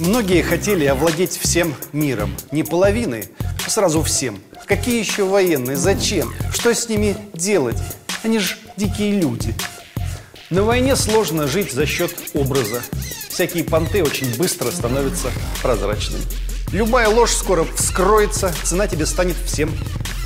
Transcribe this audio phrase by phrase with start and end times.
[0.00, 2.34] Многие хотели овладеть всем миром.
[2.52, 3.28] Не половиной,
[3.66, 4.40] а сразу всем.
[4.66, 5.76] Какие еще военные?
[5.76, 6.32] Зачем?
[6.54, 7.76] Что с ними делать?
[8.22, 9.54] Они же дикие люди.
[10.48, 12.80] На войне сложно жить за счет образа.
[13.28, 15.30] Всякие понты очень быстро становятся
[15.62, 16.24] прозрачными.
[16.72, 19.70] Любая ложь скоро вскроется, цена тебе станет всем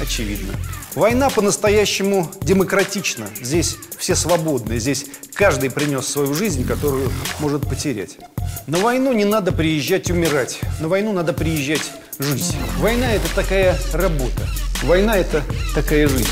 [0.01, 0.55] очевидна.
[0.95, 3.27] Война по-настоящему демократична.
[3.43, 8.17] Здесь все свободны, здесь каждый принес свою жизнь, которую может потерять.
[8.69, 11.91] На войну не надо приезжать умирать, на войну надо приезжать
[12.21, 12.55] жить.
[12.79, 14.49] Война– это такая работа,
[14.85, 15.43] война– это
[15.75, 16.29] такая жизнь.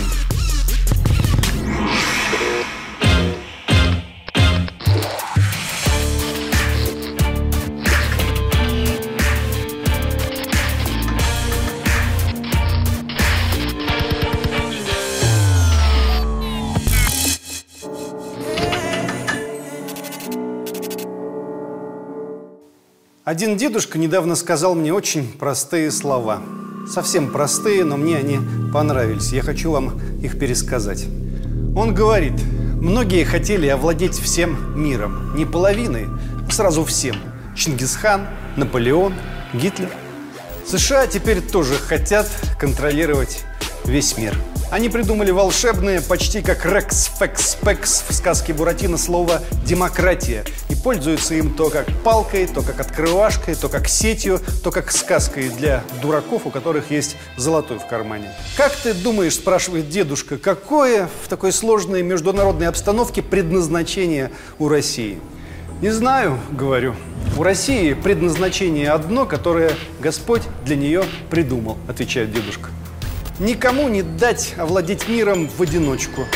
[23.32, 26.42] Один дедушка недавно сказал мне очень простые слова.
[26.86, 28.38] Совсем простые, но мне они
[28.74, 29.32] понравились.
[29.32, 31.06] Я хочу вам их пересказать.
[31.74, 32.34] Он говорит,
[32.74, 35.34] многие хотели овладеть всем миром.
[35.34, 36.08] Не половиной,
[36.46, 37.16] а сразу всем.
[37.56, 39.14] Чингисхан, Наполеон,
[39.54, 39.88] Гитлер.
[40.66, 42.28] США теперь тоже хотят
[42.60, 43.46] контролировать
[43.86, 44.34] весь мир.
[44.72, 51.34] Они придумали волшебное, почти как Рекс Фекс Пекс в сказке Буратино слово «демократия» и пользуются
[51.34, 56.46] им то как палкой, то как открывашкой, то как сетью, то как сказкой для дураков,
[56.46, 58.30] у которых есть золотой в кармане.
[58.56, 65.20] «Как ты думаешь,— спрашивает дедушка,— какое в такой сложной международной обстановке предназначение у России?»
[65.82, 66.94] «Не знаю,— говорю.
[67.36, 72.70] У России предназначение одно, которое Господь для нее придумал»,— отвечает дедушка.
[73.42, 76.26] Никому не дать овладеть миром в одиночку.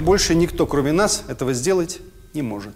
[0.00, 2.00] Больше никто, кроме нас, этого сделать
[2.34, 2.74] не может.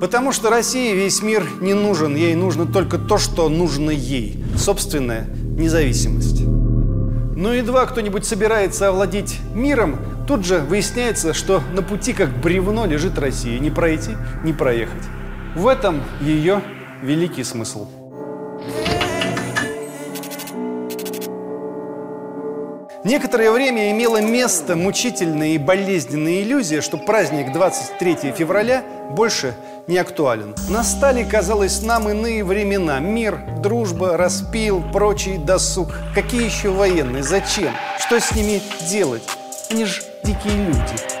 [0.00, 4.44] Потому что России весь мир не нужен, ей нужно только то, что нужно ей.
[4.56, 6.40] Собственная независимость.
[6.42, 13.16] Но едва кто-нибудь собирается овладеть миром, тут же выясняется, что на пути как бревно лежит
[13.16, 13.60] Россия.
[13.60, 15.04] Не пройти, не проехать.
[15.54, 16.62] В этом ее
[17.00, 17.86] великий смысл.
[23.04, 29.54] Некоторое время имела место мучительная и болезненная иллюзия, что праздник 23 февраля больше
[29.86, 30.54] не актуален.
[30.70, 33.00] Настали, казалось, нам иные времена.
[33.00, 35.88] Мир, дружба, распил, прочий досуг.
[36.14, 37.22] Какие еще военные?
[37.22, 37.74] Зачем?
[37.98, 39.22] Что с ними делать?
[39.70, 41.13] Они же дикие люди.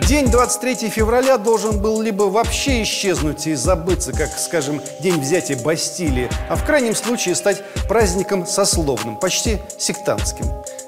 [0.00, 6.30] День 23 февраля должен был либо вообще исчезнуть и забыться, как, скажем, день взятия Бастилии,
[6.48, 10.46] а в крайнем случае стать праздником сословным, почти сектантским.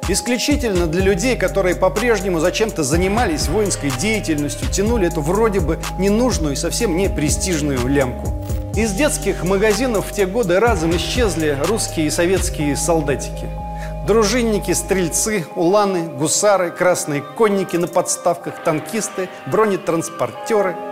[0.08, 6.56] Исключительно для людей, которые по-прежнему зачем-то занимались воинской деятельностью, тянули эту вроде бы ненужную и
[6.56, 8.32] совсем не престижную лямку.
[8.74, 13.63] Из детских магазинов в те годы разом исчезли русские и советские солдатики.
[14.06, 20.76] Дружинники, стрельцы, уланы, гусары, красные конники на подставках, танкисты, бронетранспортеры–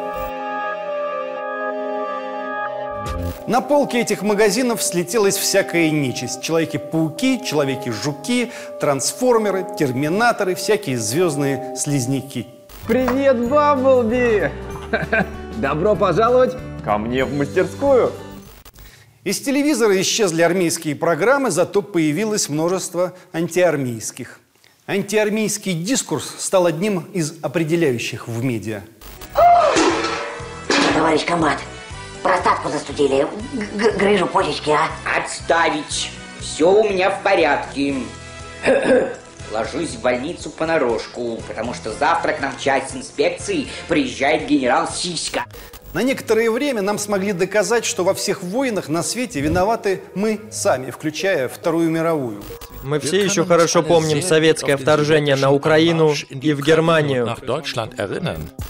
[3.47, 6.43] На полке этих магазинов слетелась всякая нечисть.
[6.43, 12.47] Человеки-пауки, человеки-жуки, трансформеры, терминаторы, всякие звездные слизняки.
[12.87, 14.51] Привет, Бамблби!
[15.57, 18.13] Добро пожаловать ко мне в мастерскую!
[19.25, 24.41] Из телевизора исчезли армейские программы, зато появилось множество антиармейских.
[24.89, 28.83] Антиармейский дискурс стал одним из определяющих в медиа.
[30.95, 31.59] Товарищ комбат,
[32.25, 33.29] Простатку застудили.
[33.75, 34.89] Г грыжу почечки, а?
[35.17, 36.11] Отставить.
[36.41, 37.95] Все у меня в порядке.
[39.53, 45.45] Ложусь в больницу понарошку, потому что завтра к нам часть инспекции приезжает генерал Сиська.
[45.93, 50.91] На некоторое время нам смогли доказать, что во всех войнах на свете виноваты мы сами,
[50.91, 52.43] включая Вторую мировую.
[52.83, 57.37] Мы все еще хорошо помним советское вторжение на Украину и в Германию.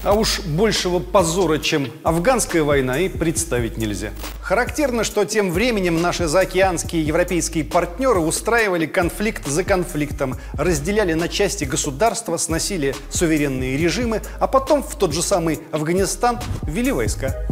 [0.05, 4.11] А уж большего позора, чем афганская война, и представить нельзя.
[4.41, 11.65] Характерно, что тем временем наши заокеанские европейские партнеры устраивали конфликт за конфликтом, разделяли на части
[11.65, 17.47] государства, сносили суверенные режимы, а потом в тот же самый Афганистан ввели войска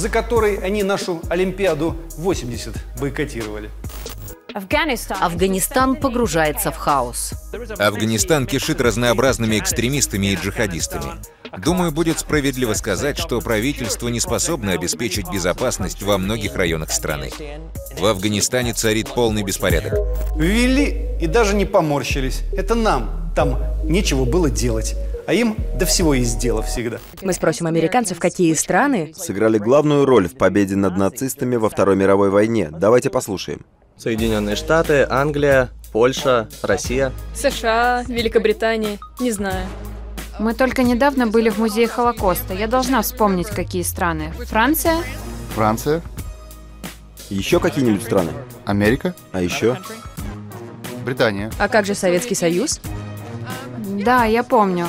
[0.00, 3.68] за который они нашу Олимпиаду 80 бойкотировали.
[4.54, 7.32] Афганистан погружается в хаос.
[7.78, 11.20] Афганистан кишит разнообразными экстремистами и джихадистами.
[11.58, 17.30] Думаю, будет справедливо сказать, что правительство не способно обеспечить безопасность во многих районах страны.
[17.98, 19.94] В Афганистане царит полный беспорядок.
[20.36, 22.42] Ввели и даже не поморщились.
[22.56, 24.94] Это нам там нечего было делать.
[25.26, 26.98] А им до всего есть дело всегда.
[27.22, 32.30] Мы спросим американцев, какие страны сыграли главную роль в победе над нацистами во Второй мировой
[32.30, 32.68] войне.
[32.70, 33.64] Давайте послушаем.
[34.00, 37.12] Соединенные Штаты, Англия, Польша, Россия.
[37.34, 39.66] США, Великобритания, не знаю.
[40.38, 42.54] Мы только недавно были в музее Холокоста.
[42.54, 44.32] Я должна вспомнить, какие страны.
[44.46, 44.96] Франция?
[45.54, 46.00] Франция.
[47.28, 48.30] Еще какие-нибудь страны?
[48.64, 49.14] Америка.
[49.32, 49.76] А еще?
[51.04, 51.50] Британия.
[51.58, 52.80] А как же Советский Союз?
[53.86, 54.86] Да, я помню.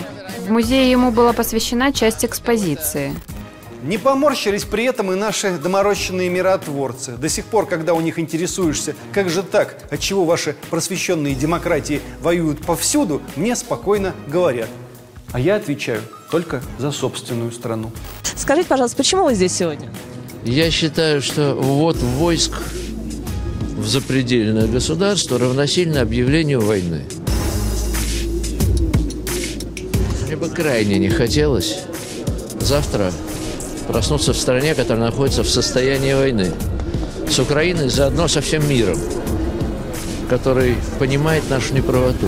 [0.47, 3.13] В музее ему была посвящена часть экспозиции.
[3.83, 7.13] Не поморщились при этом и наши доморощенные миротворцы.
[7.13, 12.63] До сих пор, когда у них интересуешься, как же так, отчего ваши просвещенные демократии воюют
[12.63, 14.69] повсюду, мне спокойно говорят.
[15.31, 17.91] А я отвечаю только за собственную страну.
[18.35, 19.89] Скажите, пожалуйста, почему вы здесь сегодня?
[20.43, 22.53] Я считаю, что ввод войск
[23.77, 27.05] в запредельное государство равносильно объявлению войны.
[30.25, 31.79] Мне бы крайне не хотелось
[32.59, 33.11] завтра
[33.87, 36.51] проснуться в стране, которая находится в состоянии войны.
[37.29, 38.97] С Украиной, заодно со всем миром,
[40.29, 42.27] который понимает нашу неправоту.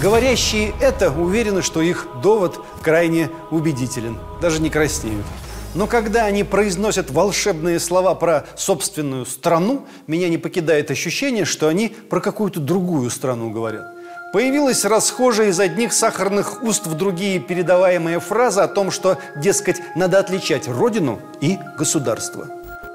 [0.00, 5.26] Говорящие это уверены, что их довод крайне убедителен, даже не краснеют.
[5.74, 11.88] Но когда они произносят волшебные слова про собственную страну, меня не покидает ощущение, что они
[11.88, 13.97] про какую-то другую страну говорят.
[14.30, 20.18] Появилась расхожая из одних сахарных уст в другие передаваемая фраза о том, что, дескать, надо
[20.18, 22.46] отличать родину и государство.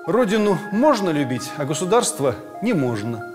[0.05, 3.31] Родину можно любить, а государство не можно.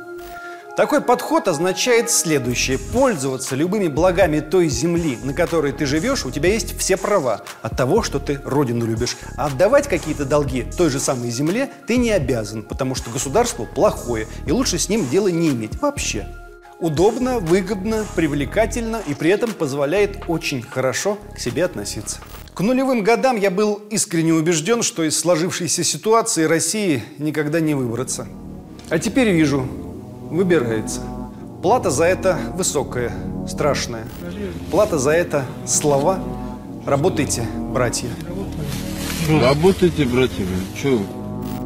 [0.76, 2.78] Такой подход означает следующее.
[2.78, 7.76] Пользоваться любыми благами той земли, на которой ты живешь, у тебя есть все права от
[7.76, 9.16] того, что ты родину любишь.
[9.36, 14.28] А отдавать какие-то долги той же самой земле ты не обязан, потому что государство плохое,
[14.46, 16.28] и лучше с ним дела не иметь вообще.
[16.80, 22.18] Удобно, выгодно, привлекательно и при этом позволяет очень хорошо к себе относиться.
[22.54, 28.28] К нулевым годам я был искренне убежден, что из сложившейся ситуации России никогда не выбраться.
[28.90, 29.66] А теперь вижу,
[30.30, 31.00] выбирается.
[31.62, 33.12] Плата за это высокая,
[33.48, 34.06] страшная.
[34.70, 36.20] Плата за это слова.
[36.86, 38.08] Работайте, братья.
[39.28, 40.46] Работайте, братья.
[40.80, 41.00] Че?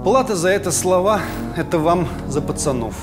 [0.05, 1.20] Плата за это слова–
[1.56, 2.94] это вам за пацанов.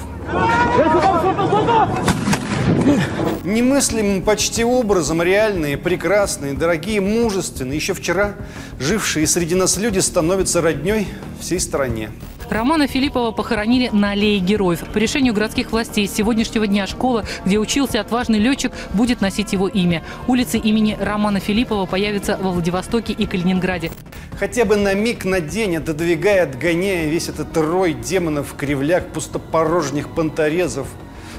[3.44, 8.36] Немыслимым почти образом реальные, прекрасные, дорогие, мужественные, еще вчера
[8.80, 11.08] жившие среди нас люди становятся родней
[11.40, 12.12] всей стране.
[12.50, 14.84] Романа Филиппова похоронили на аллее героев.
[14.92, 19.68] По решению городских властей с сегодняшнего дня школа, где учился отважный летчик, будет носить его
[19.68, 20.04] имя.
[20.28, 23.92] Улицы имени Романа Филиппова появятся во Владивостоке и Калининграде.
[24.40, 30.88] Хотя бы на миг, на день, отодвигая, отгоняя весь этот рой демонов, кривляк, пустопорожних понторезов,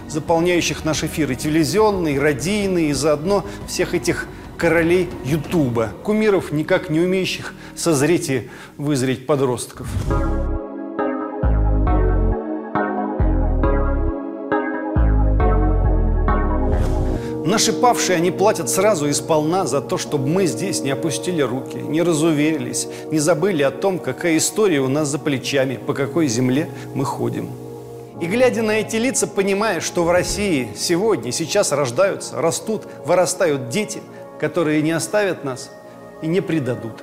[0.06, 4.26] заполняющих наш эфир, и телевизионный, и радийный, и заодно всех этих
[4.58, 9.88] королей Ютуба, кумиров, никак не умеющих созреть и вызреть подростков.
[17.50, 21.78] Наши павшие, они платят сразу и сполна за то, чтобы мы здесь не опустили руки,
[21.78, 26.70] не разуверились, не забыли о том, какая история у нас за плечами, по какой земле
[26.94, 27.50] мы ходим.
[28.20, 34.00] И глядя на эти лица, понимая, что в России сегодня, сейчас рождаются, растут, вырастают дети,
[34.38, 35.72] которые не оставят нас
[36.22, 37.02] и не предадут.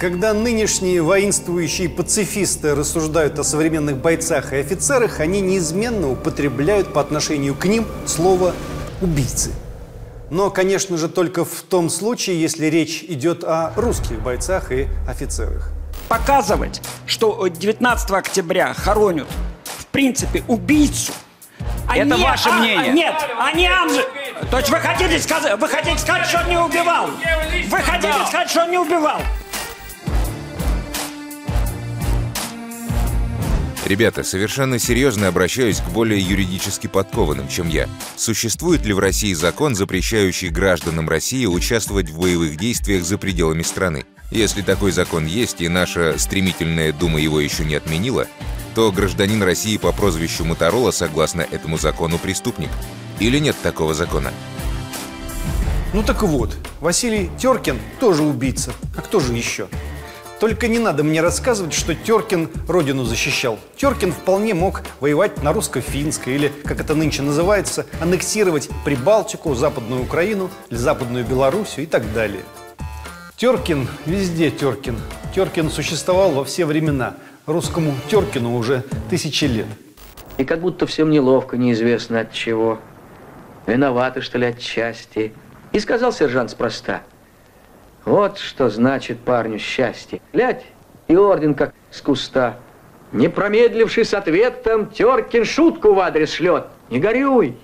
[0.00, 7.54] Когда нынешние воинствующие пацифисты рассуждают о современных бойцах и офицерах, они неизменно употребляют по отношению
[7.54, 8.54] к ним слово
[9.02, 9.52] «убийцы».
[10.30, 15.68] Но, конечно же, только в том случае, если речь идет о русских бойцах и офицерах.
[16.08, 19.28] Показывать, что 19 октября хоронят,
[19.64, 21.12] в принципе, убийцу,
[21.86, 22.90] А это не- ваше а- мнение.
[22.90, 24.02] а- Нет, а не Анжи.
[24.50, 27.10] То есть вы хотите сказать, вы хотите сказать, что он не убивал?
[27.68, 29.20] Вы хотите сказать, что он не убивал?
[33.90, 37.88] Ребята, совершенно серьезно обращаюсь к более юридически подкованным, чем я.
[38.14, 44.04] Существует ли в России закон, запрещающий гражданам России участвовать в боевых действиях за пределами страны?
[44.30, 48.28] Если такой закон есть, и наша стремительная дума его еще не отменила,
[48.76, 52.70] то гражданин России по прозвищу Моторола, согласно этому закону, преступник.
[53.18, 54.30] Или нет такого закона?
[55.94, 58.72] Ну так вот, Василий Теркин тоже убийца.
[58.96, 59.66] А кто же еще?
[60.40, 63.58] Только не надо мне рассказывать, что Теркин родину защищал.
[63.76, 70.50] Теркин вполне мог воевать на русско-финской или, как это нынче называется, аннексировать Прибалтику, Западную Украину
[70.70, 72.40] или Западную Белоруссию и так далее.
[73.36, 74.96] Теркин, везде Теркин.
[75.34, 77.16] Теркин существовал во все времена.
[77.44, 79.66] Русскому Теркину уже тысячи лет.
[80.38, 82.78] И как будто всем неловко, неизвестно от чего.
[83.66, 85.34] Виноваты, что ли, отчасти.
[85.72, 87.02] И сказал сержант спроста.
[88.10, 90.20] Вот что значит парню счастье.
[90.32, 90.64] Глядь,
[91.06, 92.58] и орден как с куста.
[93.12, 96.66] Не промедливший с ответом, Теркин шутку в адрес шлет.
[96.90, 97.56] Не горюй.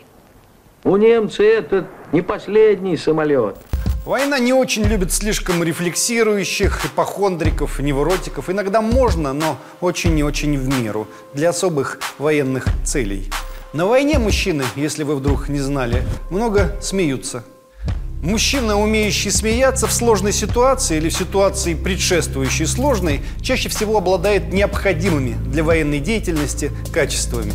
[0.85, 3.57] У немца этот не последний самолет.
[4.05, 8.49] Война не очень любит слишком рефлексирующих, ипохондриков, невротиков.
[8.49, 13.29] Иногда можно, но очень и очень в меру, для особых военных целей.
[13.73, 17.43] На войне мужчины, если вы вдруг не знали, много смеются.
[18.27, 25.37] Мужчина, умеющий смеяться в сложной ситуации или в ситуации, предшествующей сложной, чаще всего обладает необходимыми
[25.49, 27.53] для военной деятельности качествами.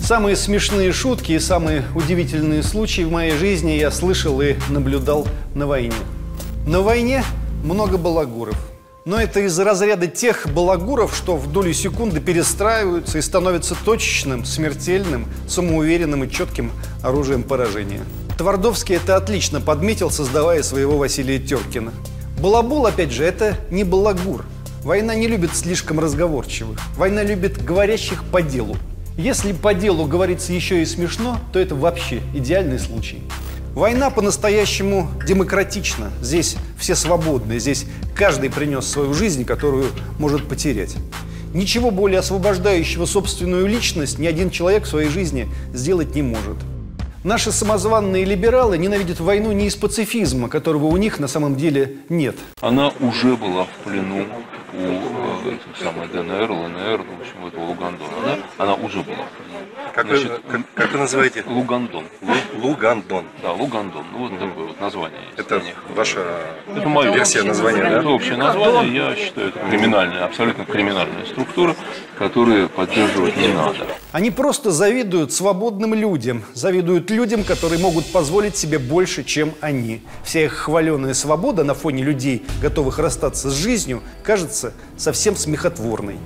[0.00, 5.26] Самые смешные шутки и самые удивительные случаи в моей жизни я слышал и наблюдал
[5.56, 5.96] на войне.
[6.64, 7.24] На войне
[7.64, 8.56] много балагуров.
[9.04, 15.26] Но это из разряда тех балагуров, что в долю секунды перестраиваются и становятся точечным, смертельным,
[15.48, 16.70] самоуверенным и четким
[17.02, 18.02] оружием поражения.
[18.38, 21.92] Твардовский это отлично подметил, создавая своего Василия Теркина.
[22.40, 24.44] Балабол, опять же, это не балагур.
[24.84, 26.78] Война не любит слишком разговорчивых.
[26.96, 28.76] Война любит говорящих по делу.
[29.16, 33.24] Если по делу говорится еще и смешно, то это вообще идеальный случай.
[33.74, 36.12] Война по-настоящему демократична.
[36.22, 37.58] Здесь все свободны.
[37.58, 39.86] Здесь каждый принес свою жизнь, которую
[40.20, 40.94] может потерять.
[41.52, 46.56] Ничего более освобождающего собственную личность ни один человек в своей жизни сделать не может.
[47.24, 52.36] Наши самозванные либералы ненавидят войну не из пацифизма, которого у них на самом деле нет.
[52.60, 54.24] Она уже была в плену
[54.72, 58.10] у э, самой ДНР, ЛНР, в общем, этого Лугандона.
[58.22, 59.47] Она, она уже была в плену.
[59.94, 61.44] Как, Значит, вы, как, как вы называете?
[61.46, 62.04] Лугандон.
[62.22, 63.24] Лу, Лугандон.
[63.42, 64.04] Да, Лугандон.
[64.12, 65.38] Ну, вот такое вот название есть.
[65.38, 65.62] Это
[65.94, 66.20] ваша
[66.76, 67.98] это моя версия названия, да?
[67.98, 68.94] Это общее название.
[68.94, 71.74] Я считаю, это криминальная, абсолютно криминальная структура,
[72.18, 73.86] которую поддерживать не надо.
[74.12, 80.02] Они просто завидуют свободным людям, завидуют людям, которые могут позволить себе больше, чем они.
[80.24, 86.18] Вся их хваленая свобода на фоне людей, готовых расстаться с жизнью, кажется совсем смехотворной.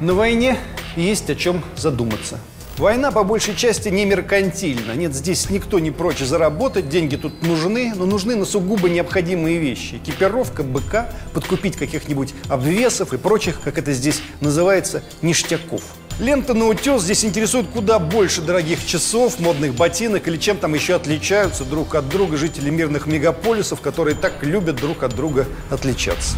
[0.00, 0.56] На войне
[0.96, 2.38] есть о чем задуматься.
[2.78, 4.92] Война по большей части не меркантильна.
[4.92, 9.96] Нет, здесь никто не прочь заработать, деньги тут нужны, но нужны на сугубо необходимые вещи.
[9.96, 15.82] Экипировка, БК, подкупить каких-нибудь обвесов и прочих, как это здесь называется, ништяков.
[16.18, 20.94] Лента на утес здесь интересует куда больше дорогих часов, модных ботинок или чем там еще
[20.94, 26.36] отличаются друг от друга жители мирных мегаполисов, которые так любят друг от друга отличаться.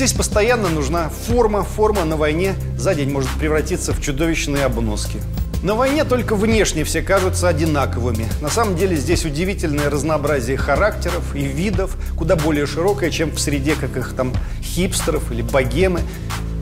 [0.00, 1.62] Здесь постоянно нужна форма.
[1.62, 5.20] Форма на войне за день может превратиться в чудовищные обноски.
[5.62, 8.26] На войне только внешне все кажутся одинаковыми.
[8.40, 13.74] На самом деле здесь удивительное разнообразие характеров и видов, куда более широкое, чем в среде
[13.74, 16.00] каких там хипстеров или богемы.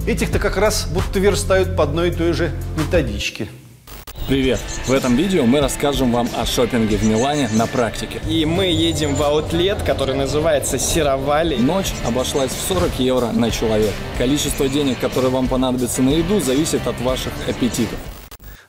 [0.04, 3.47] Этих-то как раз будто верстают по одной и той же методичке.
[4.28, 4.61] Привет!
[4.87, 8.20] В этом видео мы расскажем вам о шопинге в Милане на практике.
[8.28, 11.56] И мы едем в аутлет, который называется Сировали.
[11.56, 13.94] Ночь обошлась в 40 евро на человек.
[14.18, 17.99] Количество денег, которые вам понадобится на еду, зависит от ваших аппетитов.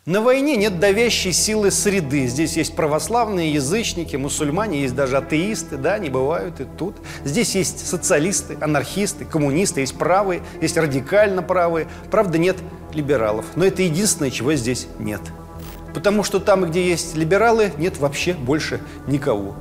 [0.05, 2.27] На войне нет давящей силы среды.
[2.27, 6.95] Здесь есть православные, язычники, мусульмане, есть даже атеисты, да, они бывают и тут.
[7.25, 11.89] Здесь есть социалисты, анархисты, коммунисты, есть правые, есть радикально правые.
[12.09, 12.55] Правда, нет
[12.93, 13.45] либералов.
[13.57, 15.19] Но это единственное, чего здесь нет.
[15.93, 19.55] Потому что там, где есть либералы, нет вообще больше никого.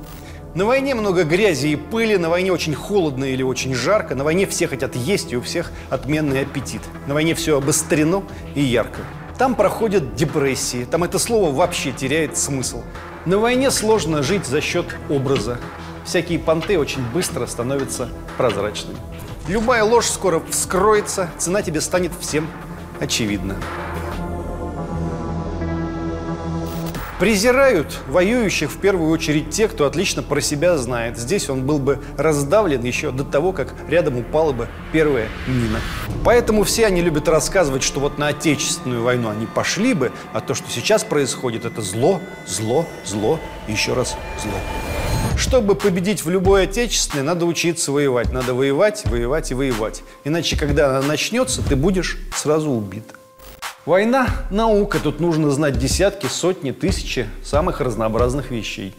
[0.55, 4.47] На войне много грязи и пыли, на войне очень холодно или очень жарко, на войне
[4.47, 6.81] все хотят есть и у всех отменный аппетит.
[7.05, 8.23] На войне все обострено
[8.55, 9.01] и ярко.
[9.37, 12.81] Там проходят депрессии, там это слово вообще теряет смысл.
[13.25, 15.59] На войне сложно жить за счет образа.
[16.03, 18.97] Всякие понты очень быстро становятся прозрачными.
[19.47, 22.47] Любая ложь скоро вскроется, цена тебе станет всем
[22.99, 23.55] очевидна.
[27.19, 31.17] Презирают воюющих в первую очередь те, кто отлично про себя знает.
[31.17, 35.79] Здесь он был бы раздавлен еще до того, как рядом упала бы первая мина.
[36.23, 40.53] Поэтому все они любят рассказывать, что вот на Отечественную войну они пошли бы, а то,
[40.53, 44.57] что сейчас происходит, это зло, зло, зло и еще раз зло.
[45.37, 48.31] Чтобы победить в любой отечественной, надо учиться воевать.
[48.31, 50.03] Надо воевать, воевать и воевать.
[50.23, 53.03] Иначе, когда она начнется, ты будешь сразу убит.
[53.89, 58.93] Война– наука, тут нужно знать десятки, сотни, тысячи самых разнообразных вещей.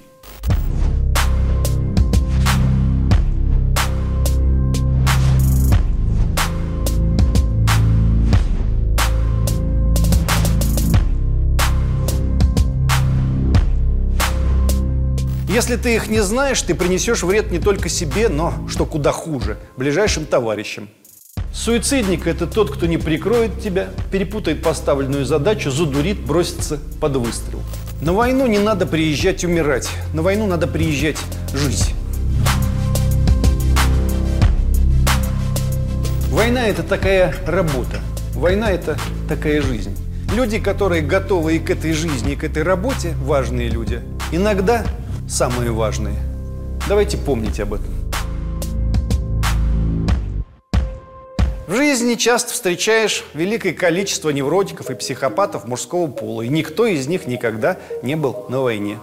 [15.49, 19.57] Если ты их не знаешь, ты принесешь вред не только себе, но, что куда хуже,
[19.77, 20.89] ближайшим товарищам.
[21.63, 27.61] Суицидник– это тот, кто не прикроет тебя, перепутает поставленную задачу, задурит, бросится под выстрел.
[28.01, 31.19] На войну не надо приезжать умирать, на войну надо приезжать
[31.53, 31.93] жить.
[36.31, 38.01] Война– это такая работа,
[38.33, 38.97] война– это
[39.29, 39.95] такая жизнь.
[40.35, 44.01] Люди, которые готовы и к этой жизни, и к этой работе, важные люди,
[44.33, 44.83] иногда
[45.29, 46.17] самые важные.
[46.89, 48.00] Давайте помнить об этом.
[51.71, 57.29] В жизни часто встречаешь великое количество невротиков и психопатов мужского пола, и никто из них
[57.29, 58.99] никогда не был на войне.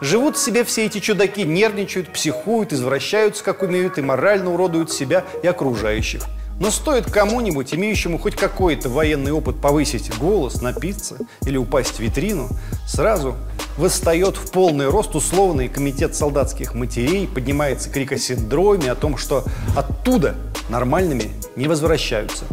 [0.00, 5.46] Живут себе все эти чудаки, нервничают, психуют, извращаются, как умеют, и морально уродуют себя и
[5.46, 6.24] окружающих.
[6.58, 12.48] Но стоит кому-нибудь, имеющему хоть какой-то военный опыт, повысить голос, напиться или упасть в витрину,
[12.88, 13.36] сразу
[13.78, 19.44] восстает в полный рост условный комитет солдатских матерей, поднимается крик о синдроме, о том, что
[19.76, 20.34] оттуда
[20.68, 22.44] нормальными не возвращаются.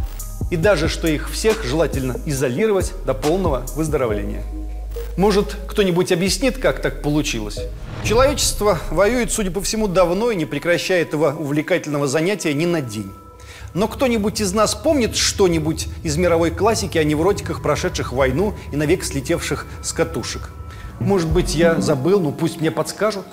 [0.52, 4.44] И даже, что их всех желательно изолировать до полного выздоровления.
[5.18, 7.60] Может, кто-нибудь объяснит, как так получилось?
[8.04, 13.12] Человечество воюет, судя по всему, давно и не прекращая этого увлекательного занятия ни на день.
[13.74, 19.04] Но кто-нибудь из нас помнит что-нибудь из мировой классики о невротиках, прошедших войну и навек
[19.04, 20.52] слетевших с катушек?
[21.00, 23.26] Может быть, я забыл, ну пусть мне подскажут.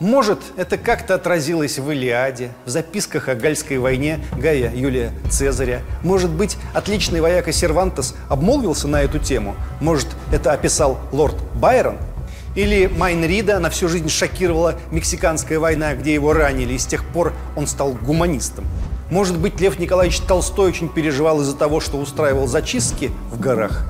[0.00, 5.82] Может, это как-то отразилось в Илиаде, в записках о Гальской войне Гая Юлия Цезаря.
[6.04, 9.56] Может быть, отличный вояка Сервантес обмолвился на эту тему.
[9.80, 11.96] Может, это описал лорд Байрон?
[12.54, 17.04] Или Майн Рида на всю жизнь шокировала Мексиканская война, где его ранили, и с тех
[17.04, 18.64] пор он стал гуманистом.
[19.10, 23.84] Может быть, Лев Николаевич Толстой очень переживал из-за того, что устраивал зачистки в горах?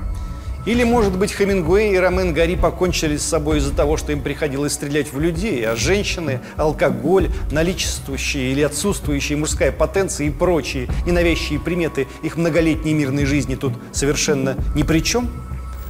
[0.69, 4.73] Или, может быть, Хемингуэй и Ромен Гари покончили с собой из-за того, что им приходилось
[4.73, 12.07] стрелять в людей, а женщины, алкоголь, наличествующие или отсутствующие мужская потенция и прочие ненавязчивые приметы
[12.21, 15.31] их многолетней мирной жизни тут совершенно ни при чем?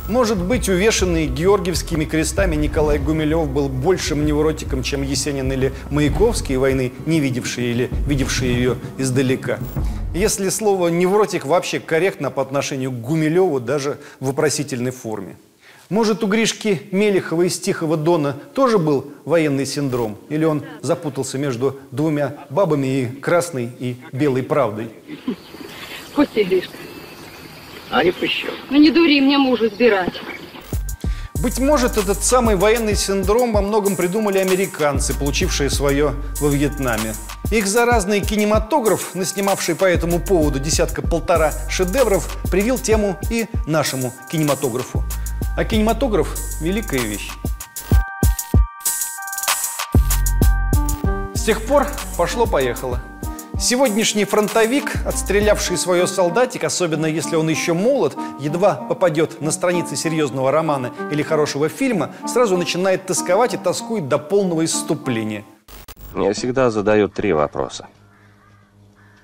[0.07, 6.93] Может быть, увешанный георгиевскими крестами Николай Гумилев был большим невротиком, чем Есенин или Маяковский войны,
[7.05, 9.59] не видевшие или видевшие ее издалека.
[10.13, 15.37] Если слово «невротик» вообще корректно по отношению к Гумилеву даже в вопросительной форме.
[15.89, 20.17] Может, у Гришки Мелехова из Тихого Дона тоже был военный синдром?
[20.29, 24.89] Или он запутался между двумя бабами и красной и белой правдой?
[26.15, 26.73] Пусти, Гришка.
[27.91, 28.47] А не пущу.
[28.71, 30.19] Ну не дури, мне мужу сбирать.
[31.41, 37.13] Быть может, этот самый военный синдром во многом придумали американцы, получившие свое во Вьетнаме.
[37.49, 45.01] Их заразный кинематограф, наснимавший по этому поводу десятка-полтора шедевров, привил тему и нашему кинематографу.
[45.55, 47.31] А кинематограф– великая вещь.
[51.33, 53.01] С тех пор пошло-поехало.
[53.59, 60.49] Сегодняшний фронтовик, отстрелявший свое солдатик, особенно если он еще молод, едва попадет на страницы серьезного
[60.49, 65.43] романа или хорошего фильма, сразу начинает тосковать и тоскует до полного исступления.
[66.13, 67.87] Мне всегда задают три вопроса.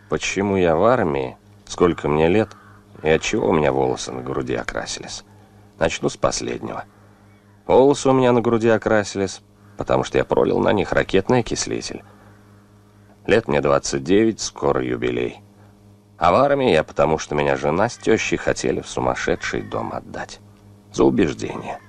[0.10, 2.50] Почему я в армии, сколько мне лет,
[3.04, 5.24] и от чего у меня волосы на груди окрасились?
[5.80, 6.84] Начну с последнего.
[7.68, 9.40] Волосы у меня на груди окрасились,
[9.78, 12.04] потому что я пролил на них ракетный окислитель.
[13.28, 15.42] Лет мне 29, скоро юбилей.
[16.18, 20.40] А в армии я потому, что меня жена с тещей хотели в сумасшедший дом отдать.
[20.94, 21.80] За убеждение.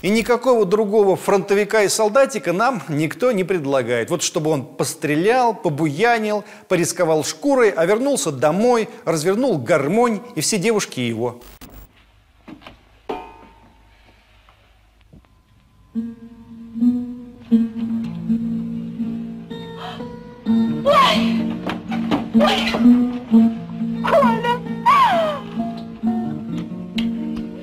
[0.00, 4.10] И никакого другого фронтовика и солдатика нам никто не предлагает.
[4.10, 11.00] Вот чтобы он пострелял, побуянил, порисковал шкурой, а вернулся домой, развернул гармонь, и все девушки
[11.00, 11.40] его.
[22.38, 22.70] Коля!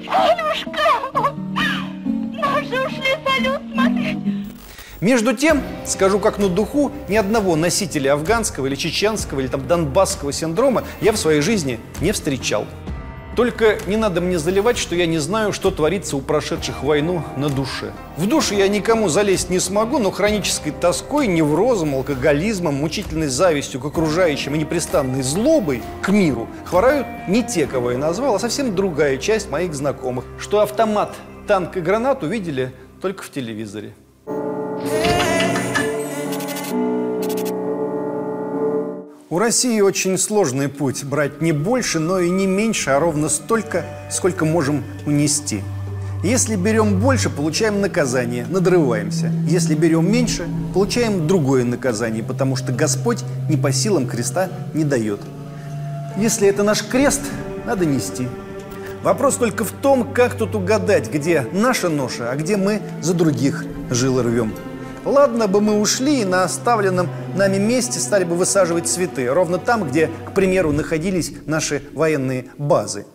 [0.05, 0.87] Колюшка!
[2.61, 4.17] Же ушли салют смотреть!
[4.99, 10.33] Между тем, скажу как на духу, ни одного носителя афганского или чеченского или там донбасского
[10.33, 12.65] синдрома я в своей жизни не встречал.
[13.35, 17.49] Только не надо мне заливать, что я не знаю, что творится у прошедших войну на
[17.49, 17.91] душе.
[18.15, 23.85] В душе я никому залезть не смогу, но хронической тоской, неврозом, алкоголизмом, мучительной завистью к
[23.85, 29.17] окружающим и непрестанной злобой к миру хворают не те, кого я назвал, а совсем другая
[29.17, 31.13] часть моих знакомых, что автомат,
[31.45, 32.71] танк и гранату видели
[33.01, 33.93] только в телевизоре.
[39.27, 43.83] У России очень сложный путь брать не больше, но и не меньше, а ровно столько,
[44.11, 45.63] сколько можем унести.
[46.23, 49.31] Если берем больше, получаем наказание, надрываемся.
[49.47, 55.21] Если берем меньше, получаем другое наказание, потому что Господь не по силам креста не дает.
[56.17, 57.21] Если это наш крест,
[57.65, 58.27] надо нести.
[59.01, 63.65] Вопрос только в том, как тут угадать, где наша ноша, а где мы за других
[63.89, 64.53] жилы рвем.
[65.05, 69.87] Ладно бы мы ушли и на оставленном нами месте стали бы высаживать цветы, ровно там,
[69.87, 73.05] где, к примеру, находились наши военные базы.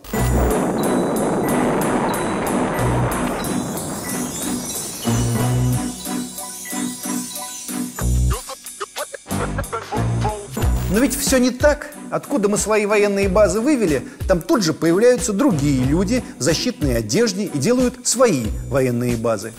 [10.89, 11.91] Но ведь все не так.
[12.09, 17.45] Откуда мы свои военные базы вывели, там тут же появляются другие люди в защитной одежде
[17.45, 19.53] и делают свои военные базы.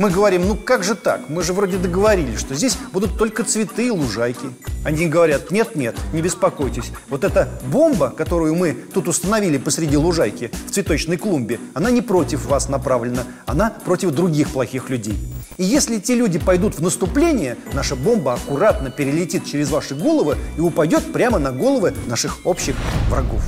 [0.00, 1.28] Мы говорим, ну как же так?
[1.28, 4.46] Мы же вроде договорились, что здесь будут только цветы и лужайки.
[4.82, 6.90] Они говорят, нет-нет, не беспокойтесь.
[7.10, 12.46] Вот эта бомба, которую мы тут установили посреди лужайки в цветочной клумбе, она не против
[12.46, 15.18] вас направлена, она против других плохих людей.
[15.58, 20.62] И если те люди пойдут в наступление, наша бомба аккуратно перелетит через ваши головы и
[20.62, 22.74] упадет прямо на головы наших общих
[23.10, 23.42] врагов.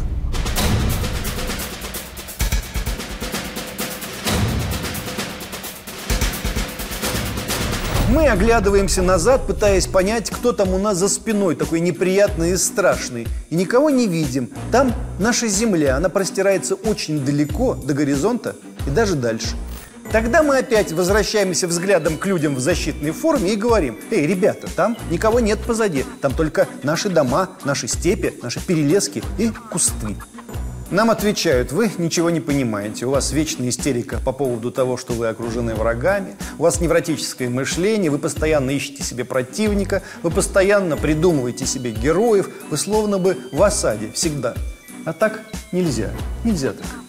[8.13, 13.27] Мы оглядываемся назад, пытаясь понять, кто там у нас за спиной, такой неприятный и страшный.
[13.49, 14.51] И никого не видим.
[14.71, 18.55] Там наша земля, она простирается очень далеко, до горизонта
[18.87, 19.57] и даже дальше.
[20.11, 24.99] Тогда мы опять возвращаемся взглядом к людям в защитной форме и говорим, эй, ребята, там
[25.11, 30.19] никого нет позади, там только наши дома, наши степи, наши перелески и кусты.
[30.93, 35.27] Нам отвечают, вы ничего не понимаете, у вас вечная истерика по поводу того, что вы
[35.29, 41.93] окружены врагами, у вас невротическое мышление, вы постоянно ищете себе противника, вы постоянно придумываете себе
[41.93, 44.55] героев, вы словно бы в осаде всегда.
[45.07, 45.41] А так
[45.73, 46.11] нельзя,
[46.45, 47.02] нельзя так.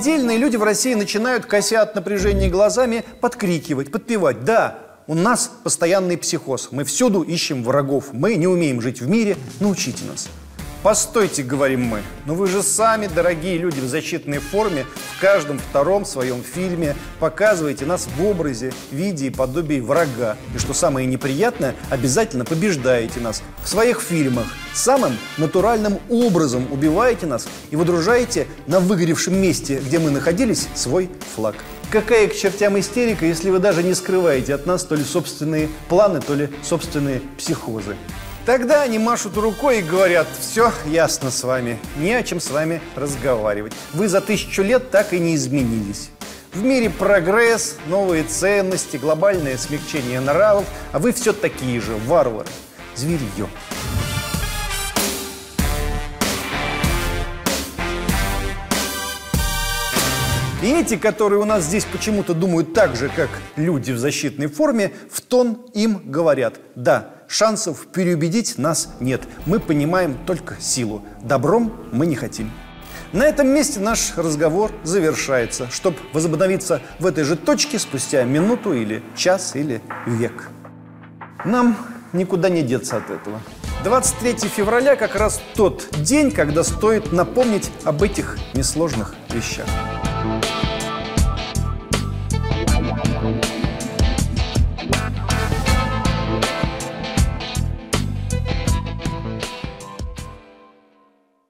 [0.00, 4.44] Отдельные люди в России начинают, кося от напряжения глазами, подкрикивать, подпевать.
[4.46, 6.68] Да, у нас постоянный психоз.
[6.70, 8.06] Мы всюду ищем врагов.
[8.12, 9.36] Мы не умеем жить в мире.
[9.60, 10.30] Научите нас.
[10.82, 16.06] Постойте, говорим мы, но вы же сами, дорогие люди в защитной форме, в каждом втором
[16.06, 20.38] своем фильме показываете нас в образе, виде и подобии врага.
[20.54, 24.46] И что самое неприятное, обязательно побеждаете нас в своих фильмах.
[24.72, 31.56] Самым натуральным образом убиваете нас и выдружаете на выгоревшем месте, где мы находились, свой флаг.
[31.90, 36.22] Какая к чертям истерика, если вы даже не скрываете от нас то ли собственные планы,
[36.22, 37.96] то ли собственные психозы.
[38.46, 42.80] Тогда они машут рукой и говорят, все ясно с вами, не о чем с вами
[42.96, 43.72] разговаривать.
[43.92, 46.10] Вы за тысячу лет так и не изменились.
[46.54, 52.48] В мире прогресс, новые ценности, глобальное смягчение нравов, а вы все такие же, варвары,
[52.96, 53.46] зверье.
[60.62, 64.92] И эти, которые у нас здесь почему-то думают так же, как люди в защитной форме,
[65.10, 69.22] в тон им говорят, да, шансов переубедить нас нет.
[69.46, 71.02] Мы понимаем только силу.
[71.22, 72.52] Добром мы не хотим.
[73.14, 79.02] На этом месте наш разговор завершается, чтобы возобновиться в этой же точке спустя минуту или
[79.16, 80.50] час или век.
[81.46, 81.74] Нам
[82.12, 83.40] никуда не деться от этого.
[83.82, 89.66] 23 февраля как раз тот день, когда стоит напомнить об этих несложных вещах.